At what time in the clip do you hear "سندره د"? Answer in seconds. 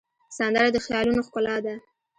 0.37-0.77